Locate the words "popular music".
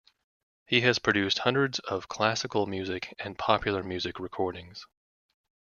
3.37-4.17